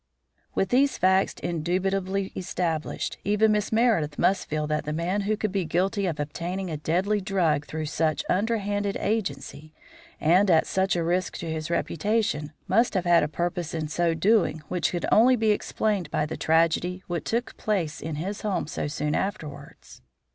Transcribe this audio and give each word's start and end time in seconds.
With 0.55 0.69
these 0.69 0.97
facts 0.97 1.35
indubitably 1.43 2.31
established, 2.35 3.19
even 3.23 3.51
Miss 3.51 3.71
Meredith 3.71 4.17
must 4.17 4.47
feel 4.49 4.65
that 4.65 4.85
the 4.85 4.93
man 4.93 5.21
who 5.29 5.37
could 5.37 5.51
be 5.51 5.63
guilty 5.63 6.07
of 6.07 6.19
obtaining 6.19 6.71
a 6.71 6.77
deadly 6.77 7.21
drug 7.21 7.67
through 7.67 7.85
such 7.85 8.23
under 8.27 8.57
handed 8.57 8.97
agency, 8.97 9.75
and 10.19 10.49
at 10.49 10.65
such 10.65 10.95
a 10.95 11.03
risk 11.03 11.37
to 11.37 11.51
his 11.51 11.69
reputation, 11.69 12.51
must 12.67 12.95
have 12.95 13.05
had 13.05 13.21
a 13.21 13.27
purpose 13.27 13.75
in 13.75 13.87
so 13.89 14.15
doing 14.15 14.63
which 14.69 14.89
could 14.89 15.05
only 15.11 15.35
be 15.35 15.51
explained 15.51 16.09
by 16.09 16.25
the 16.25 16.35
tragedy 16.35 17.03
which 17.05 17.25
took 17.25 17.55
place 17.57 18.01
in 18.01 18.15
his 18.15 18.41
home 18.41 18.65
so 18.65 18.87
soon 18.87 19.13
afterwards. 19.13 20.01